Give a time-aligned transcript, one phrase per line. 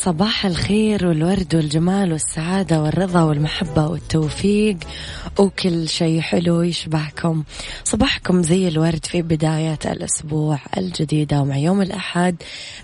[0.00, 4.76] صباح الخير والورد والجمال والسعادة والرضا والمحبة والتوفيق
[5.38, 7.44] وكل شيء حلو يشبهكم.
[7.84, 12.36] صباحكم زي الورد في بداية الأسبوع الجديدة ومع يوم الأحد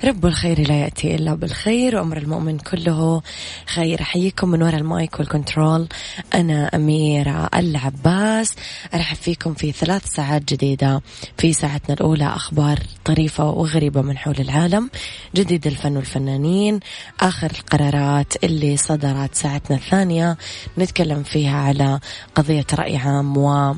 [0.05, 3.23] رب الخير لا يأتي إلا بالخير وأمر المؤمن كله
[3.67, 4.01] خير.
[4.01, 5.89] أحييكم من وراء المايك والكنترول.
[6.35, 8.55] أنا أميرة العباس.
[8.95, 11.03] أرحب فيكم في ثلاث ساعات جديدة.
[11.39, 14.91] في ساعتنا الأولى أخبار طريفة وغريبة من حول العالم
[15.35, 16.81] جديد الفن والفنانين
[17.21, 20.37] آخر القرارات اللي صدرت ساعتنا الثانية.
[20.79, 22.01] نتكلم فيها على
[22.35, 23.75] قضية رأي عام و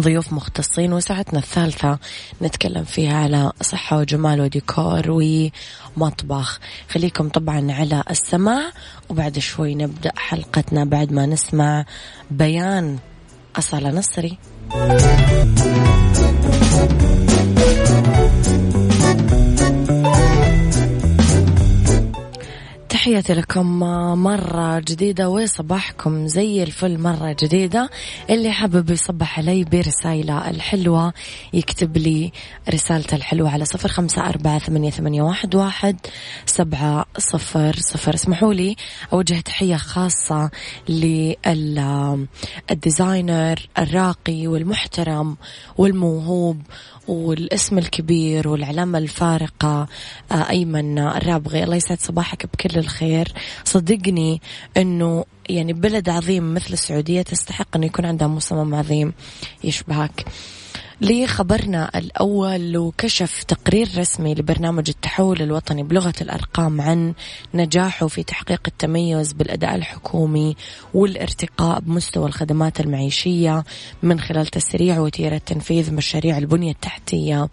[0.00, 1.98] ضيوف مختصين وساعتنا الثالثة.
[2.42, 5.02] نتكلم فيها على صحة وجمال وديكور
[5.96, 6.60] ومطبخ.
[6.90, 8.70] خليكم طبعا على السماع
[9.08, 11.84] وبعد شوي نبدأ حلقتنا بعد ما نسمع
[12.30, 12.98] بيان
[13.56, 14.38] أصالة نصري.
[23.00, 23.78] تحياتي لكم
[24.22, 27.90] مرة جديدة وصباحكم زي الفل مرة جديدة.
[28.30, 31.12] اللي حابب يصبح علي برسائله الحلوة
[31.52, 32.32] يكتب لي
[32.70, 35.96] رسالته الحلوة على صفر خمسة أربعة ثمانية, ثمانية واحد, واحد
[36.46, 38.14] سبعة صفر صفر.
[38.14, 38.76] اسمحوا لي
[39.12, 40.50] أوجه تحية خاصة
[40.88, 42.26] للديزاينر
[43.78, 45.36] الراقي والمحترم
[45.78, 46.62] والموهوب
[47.08, 49.86] والاسم الكبير والعلامة الفارقة
[50.32, 51.64] آه، أيمن الرابغي.
[51.64, 53.32] الله يسعد صباحك بكل الخير.
[53.64, 54.40] صدقني
[54.76, 59.12] أنه يعني بلد عظيم مثل السعودية تستحق أن يكون عندها مصمم عظيم
[59.64, 60.24] يشبهك.
[61.00, 67.14] لخبرنا الأول وكشف تقرير رسمي لبرنامج التحول الوطني بلغة الأرقام عن
[67.54, 70.56] نجاحه في تحقيق التميز بالأداء الحكومي
[70.94, 73.64] والارتقاء بمستوى الخدمات المعيشية
[74.02, 77.48] من خلال تسريع وتيرة تنفيذ مشاريع البنية التحتية.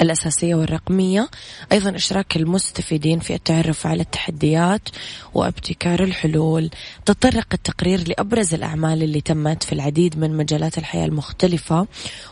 [0.00, 1.28] الأساسية والرقمية.
[1.72, 4.88] أيضا إشراك المستفيدين في التعرف على التحديات
[5.34, 6.70] وابتكار الحلول.
[7.06, 11.86] تطرق التقرير لأبرز الأعمال اللي تمت في العديد من مجالات الحياة المختلفة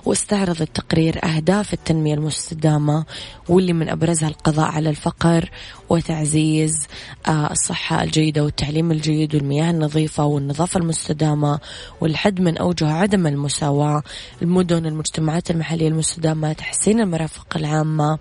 [0.04, 3.04] واستعرض التقرير أهداف التنمية المستدامة
[3.48, 5.50] واللي من أبرزها القضاء على الفقر
[5.88, 6.86] وتعزيز
[7.28, 11.60] آه، الصحة الجيدة والتعليم الجيد والمياه النظيفة والنظافة المستدامة
[12.00, 14.02] والحد من أوجه عدم المساواة
[14.42, 18.18] المدن المجتمعات المحلية المستدامة تحسين المرافق العامة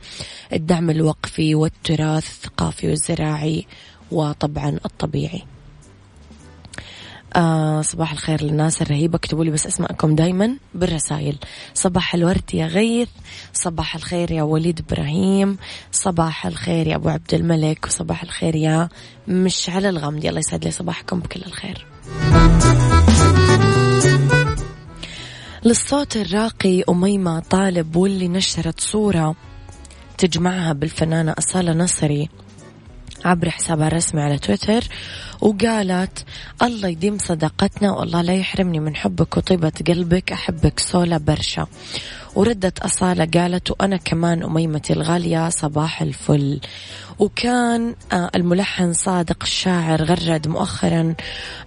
[0.53, 3.65] الدعم الوقفي والتراث الثقافي والزراعي
[4.11, 5.56] وطبعا الطبيعي.
[7.35, 9.15] آه صباح الخير للناس الرهيبة.
[9.15, 11.37] اكتبوا لي بس اسماءكم دايما بالرسائل.
[11.73, 13.09] صباح الورد يا غيث
[13.53, 15.57] صباح الخير يا وليد إبراهيم
[15.91, 18.89] صباح الخير يا أبو عبد الملك وصباح الخير يا
[19.27, 21.85] مشعل الغمدي الله يسعد لي صباحكم بكل الخير.
[25.65, 29.35] للصوت الراقي أميمة طالب واللي نشرت صورة
[30.17, 32.29] تجمعها بالفنانة أصالة نصري.
[33.25, 34.83] عبر حسابها الرسمي على تويتر
[35.41, 36.25] وقالت
[36.61, 41.67] الله يديم صداقتنا والله لا يحرمني من حبك وطيبة قلبك أحبك سولا برشا.
[42.35, 46.59] وردت أصالة قالت وأنا كمان أميمتي الغالية صباح الفل.
[47.19, 51.15] وكان آه، الملحن صادق الشاعر غرد مؤخرا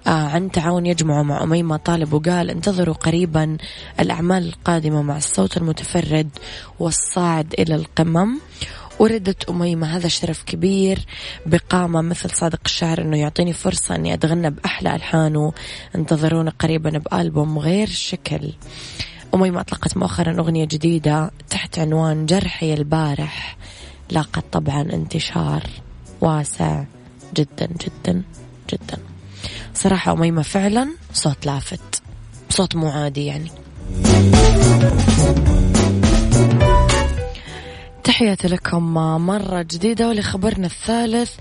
[0.06, 3.56] آه، عن تعاون يجمعه مع أميمة طالب وقال انتظروا قريبا
[4.00, 6.29] الأعمال القادمة مع الصوت المتفرد
[6.79, 8.41] والصاعد إلى القمم.
[9.00, 11.06] وردت أميمة هذا شرف كبير
[11.47, 15.52] بقامة مثل صادق الشاعر أنه يعطيني فرصة أني أتغنى بأحلى ألحانه
[15.94, 18.52] انتظرونا قريبا بألبوم غير شكل.
[19.35, 23.56] أميمة أطلقت مؤخرا أغنية جديدة تحت عنوان جرحي البارح.
[24.11, 25.62] لاقت طبعا انتشار
[26.20, 26.85] واسع
[27.35, 28.23] جدا جدا
[28.73, 28.99] جدا.
[29.75, 32.02] صراحة أميمة فعلا صوت لافت.
[32.50, 33.50] بصوت مو عادي يعني.
[38.11, 38.95] تحياتي لكم
[39.27, 41.33] مرة جديدة ولخبرنا الثالث.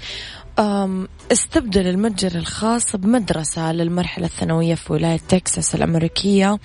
[1.32, 6.60] استبدل المتجر الخاص بمدرسة للمرحلة الثانوية في ولاية تكساس الأمريكية.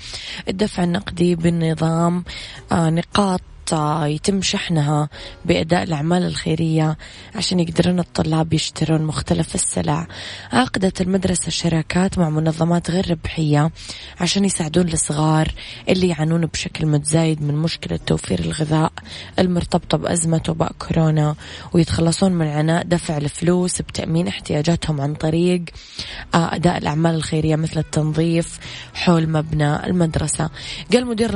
[0.49, 2.25] الدفع النقدي بالنظام
[2.73, 3.41] آه، نقاط
[3.73, 5.09] يتم شحنها
[5.45, 6.99] بأداء الأعمال الخيرية
[7.35, 10.07] عشان يقدرون الطلاب يشترون مختلف السلع.
[10.53, 13.71] عقدت المدرسة شراكات مع منظمات غير ربحية
[14.21, 15.53] عشان يساعدون الصغار
[15.89, 18.93] اللي يعانون بشكل متزايد من مشكلة توفير الغذاء
[19.39, 21.35] المرتبطة بأزمة وباء كورونا
[21.73, 25.65] ويتخلصون من عناء دفع الفلوس بتأمين احتياجاتهم عن طريق
[26.35, 28.59] آه، أداء الأعمال الخيرية مثل التنظيف
[28.95, 30.51] حول مبنى المدرسة.
[30.93, 31.35] قال مدير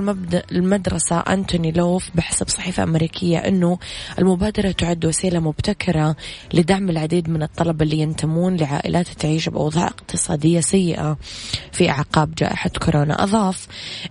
[0.53, 3.79] المدرسة أنتوني لوف بحسب صحيفة أمريكية أنه
[4.19, 6.17] المبادرة تعد وسيلة مبتكرة
[6.55, 11.19] لدعم العديد من الطلبة اللي ينتمون لعائلات تعيش بأوضاع اقتصادية سيئة
[11.73, 13.25] في أعقاب جائحة كورونا.
[13.25, 13.67] أضاف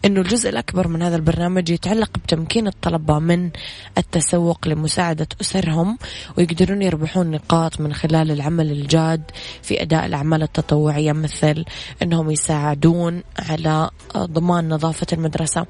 [0.05, 3.49] أنه الجزء الأكبر من هذا البرنامج يتعلق بتمكين الطلبة من
[3.97, 5.97] التسوق لمساعدة أسرهم
[6.37, 9.21] ويقدرون يربحون نقاط من خلال العمل الجاد
[9.61, 11.65] في أداء الأعمال التطوعية مثل
[12.01, 15.65] أنهم يساعدون على ضمان نظافة المدرسة.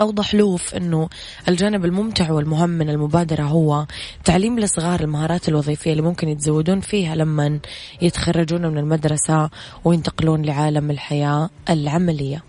[0.00, 1.08] أوضح لوف أنه
[1.48, 3.86] الجانب الممتع والمهم من المبادرة هو
[4.24, 7.58] تعليم الصغار المهارات الوظيفية اللي ممكن يتزودون فيها لما
[8.02, 9.50] يتخرجون من المدرسة
[9.84, 12.42] وينتقلون لعالم الحياة العملية.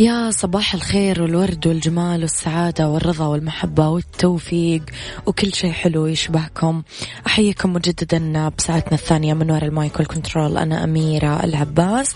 [0.00, 4.82] يا صباح الخير والورد والجمال والسعادة والرضا والمحبة والتوفيق
[5.26, 6.82] وكل شيء حلو يشبهكم.
[7.26, 10.58] أحييكم مجددا بساعتنا الثانية من وراء ال mic وال control.
[10.58, 12.14] أنا أميرة العباس.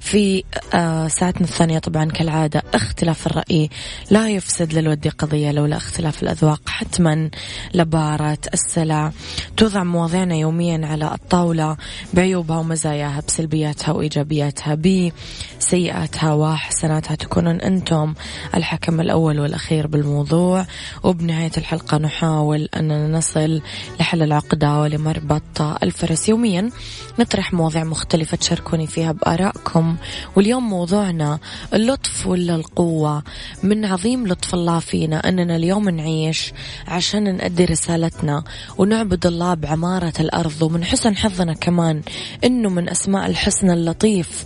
[0.00, 0.44] في
[0.74, 3.70] آه ساعتنا الثانية طبعا كالعادة اختلاف الرأي.
[4.10, 7.30] لا يفسد للود قضية لولا اختلاف الأذواق حتما
[7.74, 9.12] لبارت السلع.
[9.56, 11.76] توضع مواضيعنا يوميا على الطاولة
[12.14, 18.14] بعيوبها ومزاياها بسلبياتها وإيجابياتها بسيئاتها وحسناتها تكونون أنتم
[18.54, 20.66] الحكم الأول والأخير بالموضوع.
[21.02, 23.60] وبنهاية الحلقة نحاول أن نصل
[24.00, 26.28] لحل العقدة ولمربط الفرس.
[26.28, 26.70] يوميا
[27.18, 29.96] نطرح مواضيع مختلفة تشاركوني فيها بآرائكم.
[30.36, 31.38] واليوم موضوعنا
[31.74, 33.22] اللطف ولا القوة
[33.62, 36.52] من عظيم لطف الله فينا أننا اليوم نعيش
[36.88, 38.44] عشان نأدي رسالتنا
[38.78, 40.62] ونعبد الله بعمارة الأرض.
[40.62, 42.02] ومن حسن حظنا كمان
[42.44, 44.44] أنه من أسماء الحسن اللطيف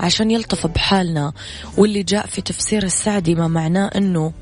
[0.00, 1.32] عشان يلطف بحالنا.
[1.76, 4.32] واللي جاء في تفسير السعدي ما معناه أنه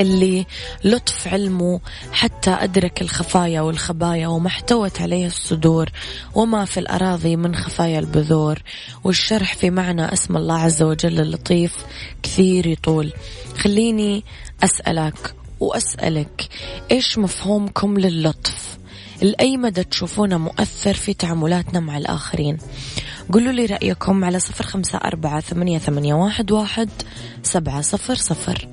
[0.00, 0.46] اللي
[0.84, 1.80] لطف علمه
[2.12, 5.90] حتى أدرك الخفايا والخبايا وما احتوت عليه الصدور
[6.34, 8.62] وما في الأراضي من خفايا البذور.
[9.04, 11.76] والشرح في معنى اسم الله عز وجل اللطيف
[12.22, 13.12] كثير يطول.
[13.58, 14.24] خليني
[14.64, 16.48] أسألك وأسألك
[16.90, 18.78] إيش مفهومكم للطف
[19.22, 22.58] لأي مدى تشوفونه مؤثر في تعاملاتنا مع الآخرين.
[23.32, 26.88] قولوا لي رأيكم على صفر خمسة أربعة ثمانية, ثمانية واحد, واحد
[27.42, 28.68] سبعة صفر صفر.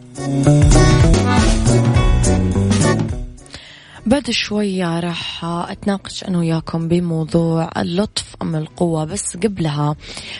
[4.05, 9.95] بعد شوية راح أتناقش أنا وياكم بموضوع اللطف أم القوة بس قبلها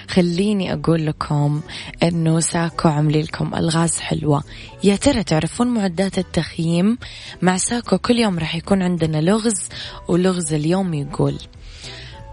[0.10, 1.62] خليني أقول لكم
[2.04, 4.44] أنه ساكو عملي لكم ألغاز حلوة.
[4.84, 6.98] يا ترى تعرفون معدات التخييم؟
[7.42, 9.70] مع ساكو كل يوم راح يكون عندنا لغز
[10.08, 11.36] ولغز اليوم يقول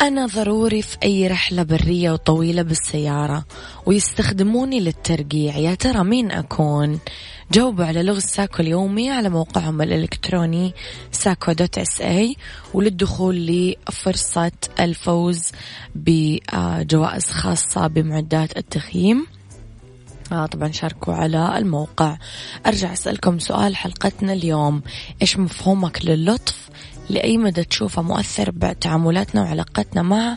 [0.02, 3.45] أنا ضروري في أي رحلة برية وطويلة بالسيارة
[3.87, 5.57] ويستخدموني للترقيع.
[5.57, 6.99] يا ترى مين أكون؟
[7.52, 10.75] جاوبوا على لغز ساكو اليومي على موقعهم الإلكتروني
[11.12, 12.37] ساكو dot SA
[12.75, 15.42] وللدخول لفرصة الفوز
[15.95, 19.26] بجوائز خاصة بمعدات التخييم.
[20.33, 22.16] آه طبعا شاركوا على الموقع.
[22.66, 24.83] أرجع أسألكم سؤال حلقتنا اليوم.
[25.23, 26.71] إيش مفهومك للطف
[27.11, 30.37] لأي مدى تشوفه مؤثر بتعاملاتنا وعلاقتنا مع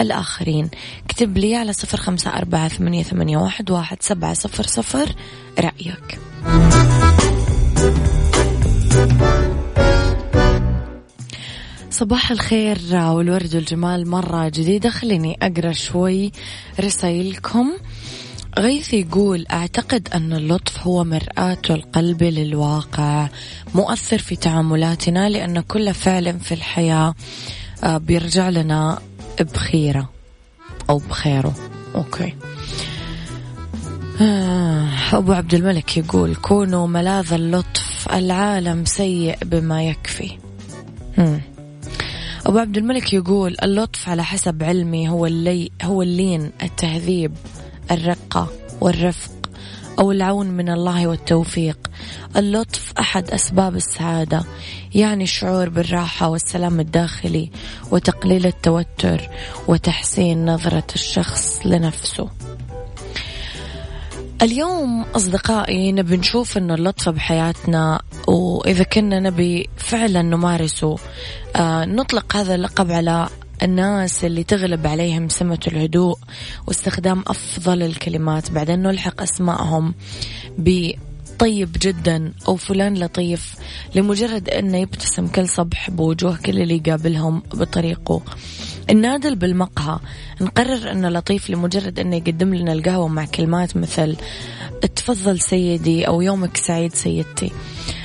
[0.00, 0.70] الآخرين.
[1.04, 5.14] اكتب لي على صفر خمسة أربعة ثمانية, ثمانية واحد, واحد سبعة صفر صفر
[5.58, 6.18] رأيك.
[11.90, 14.90] صباح الخير والورد والجمال مرة جديدة.
[14.90, 16.32] خليني أقرأ شوي
[16.80, 17.72] رسائلكم.
[18.58, 23.28] غيث يقول أعتقد أن اللطف هو مرآة القلب للواقع
[23.74, 27.14] مؤثر في تعاملاتنا لأن كل فعل في الحياة
[27.84, 28.98] آه، بيرجع لنا
[29.40, 30.10] بخيرة
[30.90, 31.54] أو بخيره.
[31.94, 32.34] أوكي.
[34.20, 40.38] آه، أبو عبد الملك يقول كونوا ملاذ اللطف العالم سيء بما يكفي.
[42.46, 47.32] أبو عبد الملك يقول اللطف على حسب علمي هو اللي هو اللين التهذيب.
[47.90, 48.48] الرقة
[48.80, 49.30] والرفق
[49.98, 51.78] أو العون من الله والتوفيق.
[52.36, 54.44] اللطف أحد أسباب السعادة
[54.94, 57.50] يعني الشعور بالراحة والسلام الداخلي
[57.90, 59.28] وتقليل التوتر
[59.68, 62.28] وتحسين نظرة الشخص لنفسه.
[64.42, 70.96] اليوم أصدقائي نبي نشوف أنه اللطف بحياتنا وإذا كنا نبي فعلا نمارسه.
[71.56, 73.28] آه نطلق هذا اللقب على
[73.64, 76.18] الناس اللي تغلب عليهم سمة الهدوء
[76.66, 79.94] واستخدام أفضل الكلمات بعدين نلحق أسمائهم
[80.58, 80.90] ب
[81.38, 83.54] طيب جدا أو فلان لطيف
[83.94, 88.22] لمجرد أنه يبتسم كل صبح بوجوه كل اللي يقابلهم بطريقه.
[88.90, 89.98] النادل بالمقهى.
[90.40, 94.16] نقرر أنه لطيف لمجرد أنه يقدم لنا القهوة مع كلمات مثل
[94.96, 97.52] تفضل سيدي أو يومك سعيد سيدتي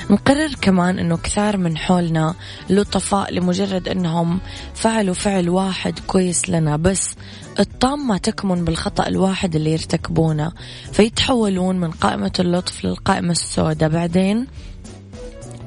[0.10, 2.36] نقرر كمان أنه كثار من حولنا
[2.70, 4.40] لطفاء لمجرد أنهم
[4.74, 7.16] فعلوا فعل واحد كويس لنا بس
[7.60, 10.52] الطامة تكمن بالخطأ الواحد اللي يرتكبونه.
[10.92, 13.90] فيتحولون من قائمة اللطف للقائمة السوداء.
[13.90, 14.48] بعدين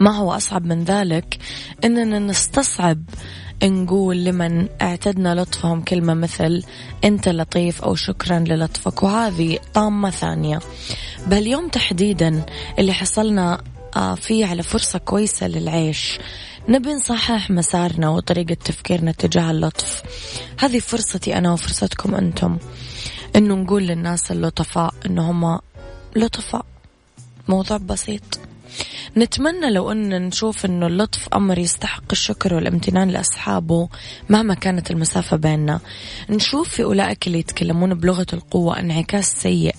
[0.00, 1.38] ما هو أصعب من ذلك؟
[1.84, 3.02] أننا نستصعب
[3.64, 6.62] نقول لمن اعتدنا لطفهم كلمة مثل
[7.04, 10.58] أنت لطيف أو شكرا للطفك وهذه طامة ثانية.
[11.26, 12.42] بهاليوم تحديدا
[12.78, 13.60] اللي حصلنا
[14.20, 16.18] فيه على فرصة كويسة للعيش.
[16.68, 20.02] نبي نصحح مسارنا وطريقة تفكيرنا تجاه اللطف.
[20.58, 22.58] هذه فرصتي أنا وفرصتكم أنتم.
[23.36, 25.60] أنه نقول للناس اللطفاء أنه هم
[26.16, 26.66] لطفاء.
[27.48, 28.40] موضوع بسيط.
[29.16, 33.88] نتمنى لو أن نشوف أنه اللطف أمر يستحق الشكر والامتنان لأصحابه
[34.28, 35.80] مهما كانت المسافة بيننا.
[36.30, 39.74] نشوف في أولئك اللي يتكلمون بلغة القوة انعكاس سيء.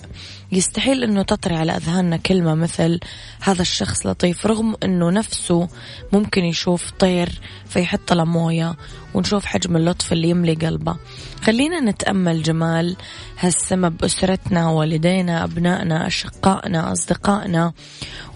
[0.52, 3.00] يستحيل أنه تطري على أذهاننا كلمة مثل
[3.40, 5.68] هذا الشخص لطيف رغم أنه نفسه
[6.12, 8.76] ممكن يشوف طير فيحط له موية
[9.14, 10.96] ونشوف حجم اللطف اللي يملي قلبه.
[11.42, 12.96] خلينا نتأمل جمال
[13.38, 17.72] هالسما بأسرتنا والدينا أبنائنا أشقائنا أصدقائنا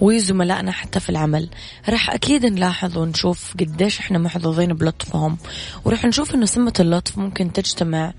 [0.00, 1.49] وزملائنا حتى في العمل.
[1.88, 5.38] راح أكيد نلاحظ ونشوف قديش إحنا محظوظين بلطفهم.
[5.85, 8.12] وراح نشوف إنه سمة اللطف ممكن تجتمع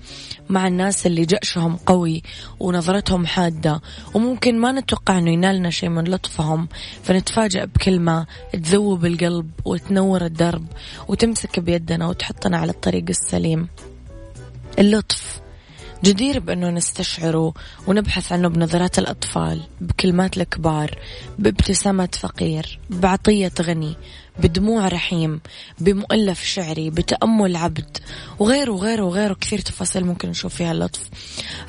[0.48, 2.22] مع الناس اللي جأشهم قوي
[2.60, 3.80] ونظرتهم حادة.
[4.14, 6.68] وممكن ما نتوقع إنه ينالنا شيء من لطفهم.
[7.02, 10.66] فنتفاجأ بكلمة تذوب القلب وتنور الدرب
[11.08, 13.68] وتمسك بيدنا وتحطنا على الطريق السليم.
[14.78, 15.39] اللطف.
[16.04, 17.54] جدير بأنه نستشعره
[17.86, 20.98] ونبحث عنه بنظرات الأطفال بكلمات الكبار
[21.38, 23.96] بابتسامة فقير بعطية غني
[24.38, 25.40] بدموع رحيم
[25.78, 27.98] بمؤلف شعري بتأمل عبد
[28.38, 29.34] وغيره وغيره وغيره.
[29.34, 31.00] كثير تفاصيل ممكن نشوف فيها اللطف.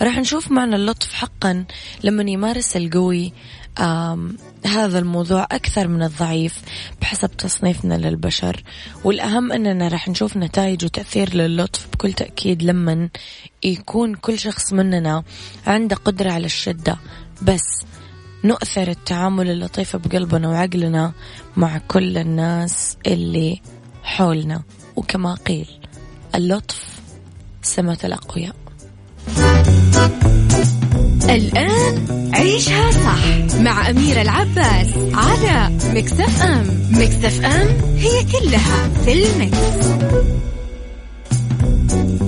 [0.02, 1.66] راح نشوف معنى اللطف حقا
[2.04, 3.34] لما يمارس القوي
[4.66, 6.62] هذا الموضوع أكثر من الضعيف
[7.02, 8.64] بحسب تصنيفنا للبشر
[9.04, 13.10] والأهم أننا راح نشوف نتائج وتأثير للطف بكل تأكيد لما
[13.64, 15.24] يكون كل شخص مننا
[15.68, 17.00] عنده قدرة على الشدة.
[17.42, 17.86] بس
[18.44, 21.14] نؤثر التعامل اللطيف بقلبنا وعقلنا
[21.58, 23.62] مع كل الناس اللي
[24.04, 24.64] حولنا.
[24.96, 25.68] وكما قيل
[26.36, 27.02] اللطف
[27.62, 28.61] سمة الأقوياء.
[31.30, 39.58] الآن عيشها صح مع أميرة العباس على مكتف أم مكتف أم هي كلها في المكس.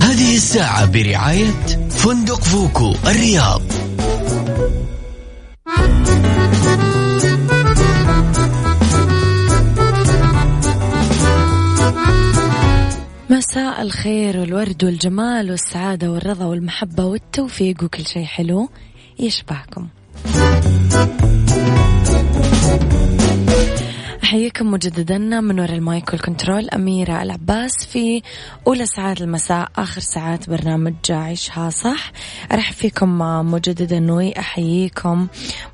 [0.02, 3.62] هذه الساعة برعاية فندق فوكو الرياض
[13.54, 18.68] مساء الخير والورد والجمال والسعادة والرضا والمحبة والتوفيق وكل شيء حلو
[19.18, 19.88] يشبهكم
[24.34, 26.70] أحييكم مجددا من وراء المايك والكنترول.
[26.70, 28.22] أميرة العباس في
[28.66, 32.12] أولى ساعات المساء آخر ساعات برنامج عيشها صح.
[32.52, 33.18] أرحب فيكم
[33.52, 35.26] مجددا وأحييكم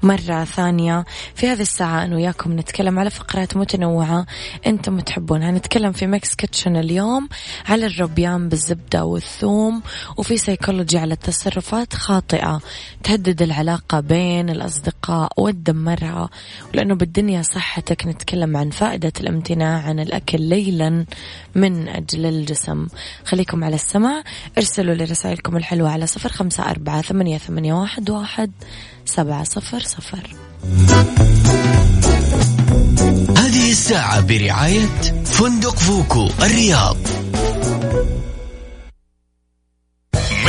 [0.02, 2.04] مرة ثانية في هذه الساعة.
[2.04, 4.26] أنا وياكم نتكلم على فقرات متنوعة
[4.66, 5.50] أنتم تحبونها.
[5.50, 7.28] نتكلم في Mix Kitchen اليوم
[7.68, 9.82] على الربيان بالزبدة والثوم
[10.16, 12.60] وفي سيكولوجي على التصرفات خاطئة
[13.02, 16.30] تهدد العلاقة بين الأصدقاء وتدمرها
[16.74, 21.04] ولأنه بالدنيا صحتك نتكلم نتكلم عن فائدة الامتناع عن الأكل ليلا
[21.54, 22.86] من أجل الجسم.
[23.24, 24.22] خليكم على السمع
[24.58, 28.50] ارسلوا لي رسائلكم الحلوة على صفر خمسة أربعة ثمانية, ثمانية واحد, واحد
[29.04, 30.34] سبعة صفر صفر.
[33.36, 34.86] هذه الساعة برعاية
[35.24, 37.19] فندق voco الرياض.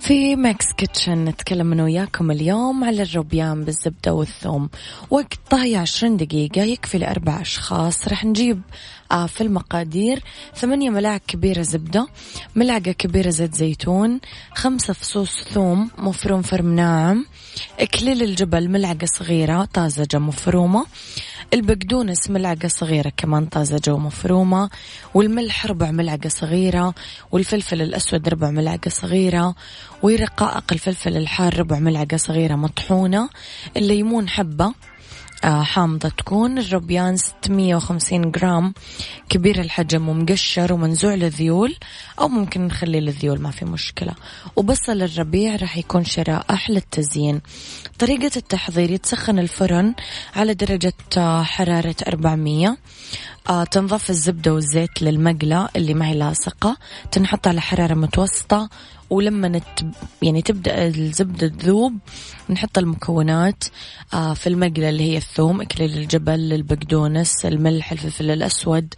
[0.00, 4.70] في Mix Kitchen نتكلم أنا وياكم اليوم على الروبيان بالزبدة والثوم.
[5.10, 8.08] وقت طهي عشرين دقيقة يكفي لأربع أشخاص.
[8.08, 8.62] رح نجيب
[9.12, 10.22] آه في المقادير
[10.54, 12.06] ثمانية ملاعق كبيرة زبدة
[12.56, 14.20] ملعقة كبيرة زيت زيتون
[14.54, 17.26] خمسة فصوص ثوم مفروم فرم ناعم
[17.80, 20.86] إكليل الجبل ملعقة صغيرة طازجة مفرومة
[21.54, 24.70] البقدونس ملعقة صغيرة كمان طازجة ومفرومة
[25.14, 26.94] والملح ربع ملعقة صغيرة
[27.32, 29.54] والفلفل الأسود ربع ملعقة صغيرة
[30.02, 33.28] ورقائق الفلفل الحار ربع ملعقة صغيرة مطحونة.
[33.76, 34.74] الليمون حبة
[35.44, 36.58] آه، حامضة تكون.
[36.58, 38.74] الربيان 650 جرام.
[39.28, 41.76] كبير الحجم ومقشر ومنزوع للذيول
[42.20, 44.14] أو ممكن نخليه للذيول ما في مشكلة.
[44.56, 47.40] وبصل الربيع راح يكون شرائح للتزيين.
[47.98, 49.94] طريقة التحضير يتسخن الفرن
[50.36, 52.76] على درجة آه، حرارة 400
[53.48, 56.76] آه تنضاف الزبدة والزيت للمقلة اللي ما هي لاصقة.
[57.12, 58.68] تنحط على حرارة متوسطة.
[59.10, 59.64] ولما نت
[60.22, 61.98] يعني تبدأ الزبدة تذوب
[62.50, 63.64] نحط المكونات
[64.14, 68.94] آه في المقلة اللي هي الثوم إكليل الجبل البقدونس الملح الفلفل الأسود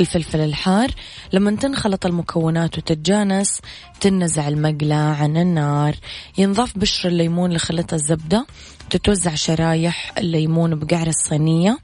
[0.00, 0.90] الفلفل الحار.
[1.32, 3.60] لما تنخلط المكونات وتتجانس
[4.00, 5.96] تنزع المقلة عن النار.
[6.38, 8.46] ينضاف بشر الليمون لخلط الزبدة.
[8.94, 11.78] تتوزع شرايح الليمون بقعر الصينية.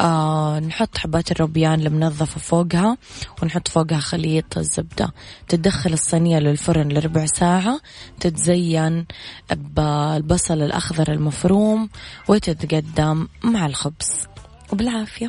[0.00, 2.96] آه نحط حبات الروبيان المنظفة فوقها
[3.42, 5.12] ونحط فوقها خليط الزبدة.
[5.48, 7.80] تدخل الصينية للفرن لربع ساعة.
[8.20, 9.06] تتزين
[9.50, 11.88] بالبصل الأخضر المفروم
[12.28, 14.26] وتتقدم مع الخبز.
[14.72, 15.28] وبالعافية.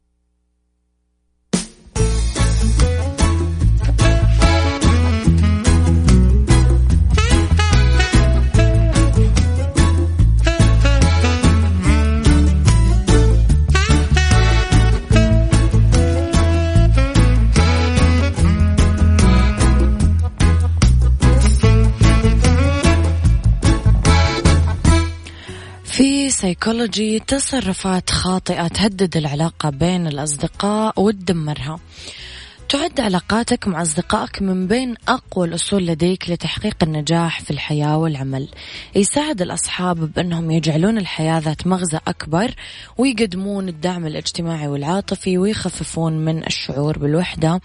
[26.41, 31.79] سيكولوجي تصرفات خاطئة تهدد العلاقة بين الأصدقاء وتدمرها
[32.71, 38.47] تعد علاقاتك مع أصدقائك من بين أقوى الأصول لديك لتحقيق النجاح في الحياة والعمل.
[38.95, 42.51] يساعد الأصحاب بأنهم يجعلون الحياة ذات مغزى أكبر
[42.97, 47.61] ويقدمون الدعم الاجتماعي والعاطفي ويخففون من الشعور بالوحدة.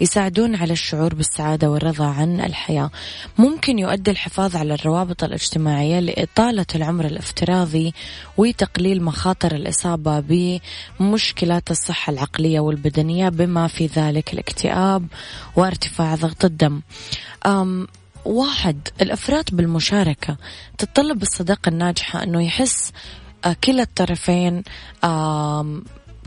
[0.00, 2.90] يساعدون على الشعور بالسعادة والرضا عن الحياة.
[3.38, 7.94] ممكن يؤدي الحفاظ على الروابط الاجتماعية لإطالة العمر الافتراضي
[8.36, 10.20] وتقليل مخاطر الإصابة
[11.00, 14.47] بمشكلات الصحة العقلية والبدنية بما في ذلك.
[14.48, 15.06] الاكتئاب
[15.56, 16.80] وارتفاع ضغط الدم.
[18.24, 20.36] واحد الافراط بالمشاركة
[20.78, 22.92] تتطلب الصداقة الناجحة إنه يحس
[23.44, 24.62] آه، كلا الطرفين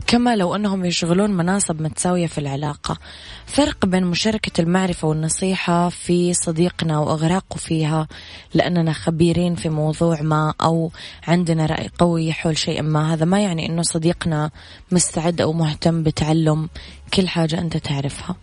[0.06, 2.98] كما لو أنهم يشغلون مناصب متساوية في العلاقة.
[3.46, 8.08] فرق بين مشاركة المعرفة والنصيحة في صديقنا وأغراقه فيها
[8.54, 10.90] لأننا خبيرين في موضوع ما أو
[11.26, 13.14] عندنا رأي قوي حول شيء ما.
[13.14, 14.50] هذا ما يعني إنه صديقنا
[14.92, 16.68] مستعد أو مهتم بتعلم
[17.14, 18.36] كل حاجة أنت تعرفها.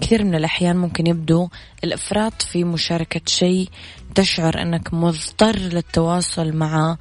[0.00, 1.48] كثير من الأحيان ممكن يبدو
[1.84, 3.68] الإفراط في مشاركة شيء
[4.14, 6.96] تشعر أنك مضطر للتواصل مع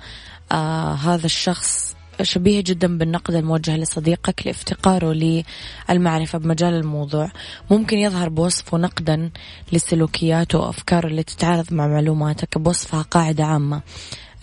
[0.52, 1.95] آه هذا الشخص.
[2.22, 5.44] شبيه جدا بالنقد الموجه لصديقك لافتقاره
[5.90, 7.32] للمعرفة بمجال الموضوع.
[7.72, 9.32] ممكن يظهر بوصفه نقدا
[9.74, 13.82] لسلوكياته وأفكاره اللي تتعارض مع معلوماتك بوصفها قاعدة عامة.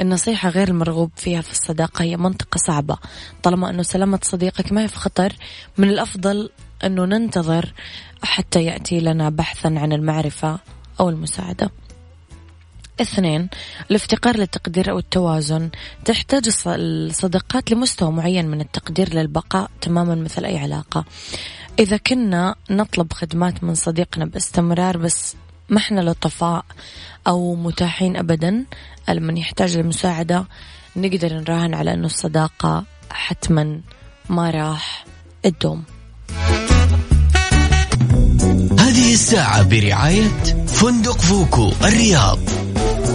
[0.01, 2.97] النصيحة غير المرغوب فيها في الصداقة هي منطقة صعبة.
[3.43, 5.33] طالما أنه سلامة صديقك ما هي في خطر
[5.79, 6.51] من الأفضل
[6.85, 7.73] أنه ننتظر
[8.23, 10.59] حتى يأتي لنا بحثا عن المعرفة
[11.01, 11.71] أو المساعدة.
[13.01, 13.49] اثنين
[13.91, 15.71] الافتقار للتقدير أو التوازن.
[16.05, 21.05] تحتاج الص- الصداقات لمستوى معين من التقدير للبقاء تماما مثل أي علاقة.
[21.79, 25.37] إذا كنا نطلب خدمات من صديقنا باستمرار بس
[25.69, 26.65] ما إحنا لطفاء
[27.27, 28.65] أو متاحين أبدا
[29.09, 30.45] لمن يحتاج المساعدة
[30.97, 33.81] نقدر نراهن على أنه الصداقة حتما
[34.29, 35.05] ما راح
[35.43, 35.85] تدوم.
[38.79, 40.29] هذه الساعة برعاية
[40.67, 42.39] فندق فوكو الرياض.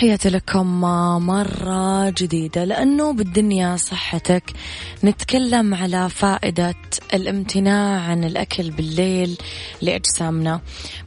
[0.00, 0.80] تحياتي لكم
[1.26, 2.64] مرة جديدة.
[2.64, 4.42] لأنه بالدنيا صحتك
[5.04, 6.74] نتكلم على فائدة
[7.14, 9.38] الامتناع عن الأكل بالليل
[9.82, 10.60] لأجسامنا.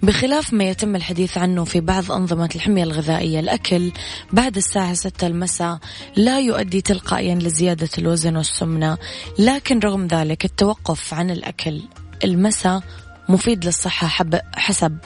[0.03, 3.91] بخلاف ما يتم الحديث عنه في بعض أنظمة الحمية الغذائية الأكل
[4.33, 5.79] بعد الساعة 6 المساء
[6.15, 8.97] لا يؤدي تلقائيا لزيادة الوزن والسمنة.
[9.39, 11.81] لكن رغم ذلك التوقف عن الأكل
[12.23, 12.81] المساء
[13.29, 14.97] مفيد للصحة حب حسب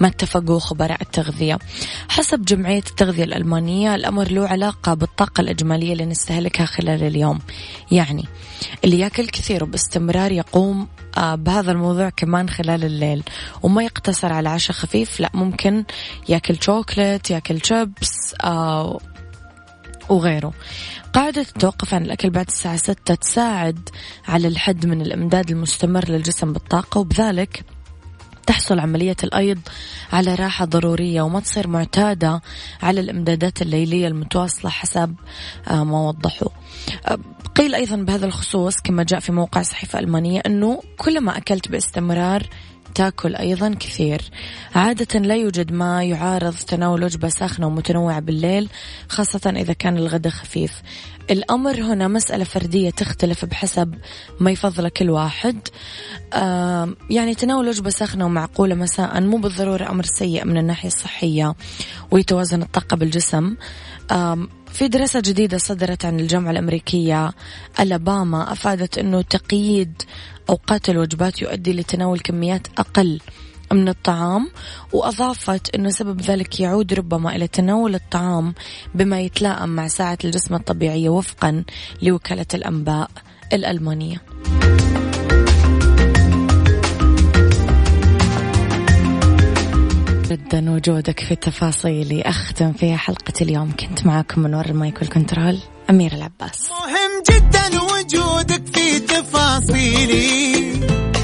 [0.00, 1.58] ما اتفقوا خبراء التغذية.
[2.08, 7.38] حسب جمعية التغذية الألمانية الأمر له علاقة بالطاقة الإجمالية اللي نستهلكها خلال اليوم.
[7.90, 8.24] يعني
[8.84, 13.22] اللي ياكل كثير وباستمرار يقوم آه، بهذا الموضوع كمان خلال الليل.
[13.62, 15.84] وما يقتصر على عشاء خفيف لا ممكن
[16.28, 18.34] ياكل شوكلت ياكل شيبس
[20.08, 20.52] وغيره.
[21.12, 23.88] قاعدة التوقف عن الأكل بعد الساعة ستة تساعد
[24.28, 27.64] على الحد من الإمداد المستمر للجسم بالطاقة وبذلك
[28.46, 29.58] تحصل عملية الأيض
[30.12, 32.40] على راحة ضرورية وما تصير معتادة
[32.82, 35.14] على الإمدادات الليلية المتواصلة حسب
[35.68, 36.48] آه، ما وضحوا.
[37.06, 37.18] آه،
[37.54, 42.46] قيل أيضا بهذا الخصوص كما جاء في موقع صحيفة ألمانية أنه كلما أكلت باستمرار
[42.96, 44.22] تاكل أيضا كثير.
[44.74, 48.68] عادة لا يوجد ما يعارض تناول وجبة ساخنة ومتنوعة بالليل
[49.08, 50.82] خاصة إذا كان الغداء خفيف.
[51.30, 53.94] الأمر هنا مسألة فردية تختلف بحسب
[54.40, 55.68] ما يفضل كل واحد.
[57.10, 61.54] يعني تناول وجبة ساخنة ومعقولة مساء مو بالضرورة أمر سيء من الناحية الصحية
[62.10, 63.56] ويتوازن الطاقة بالجسم.
[64.76, 67.32] في دراسة جديدة صدرت عن الجامعة الأمريكية
[67.80, 70.02] ألاباما أفادت أنه تقييد
[70.50, 73.20] أوقات الوجبات يؤدي لتناول كميات أقل
[73.72, 74.50] من الطعام
[74.92, 78.54] وأضافت أنه سبب ذلك يعود ربما إلى تناول الطعام
[78.94, 81.64] بما يتلائم مع ساعة الجسم الطبيعية وفقا
[82.02, 83.10] لوكالة الأنباء
[83.52, 84.22] الألمانية.
[90.36, 92.22] جدا وجودك في التفاصيل.
[92.22, 93.76] أختم فيها حلقة اليوم.
[93.76, 95.58] كنت معاكم من وراء المايك والكنترول
[95.90, 96.70] أمير العباس.
[96.70, 101.15] مهم جدا وجودك في تفاصيلي.